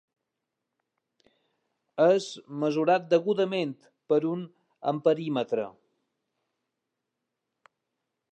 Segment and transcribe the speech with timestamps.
[2.05, 2.29] És
[2.63, 3.75] mesurat degudament
[4.13, 4.41] per un
[4.93, 5.67] amperímetre.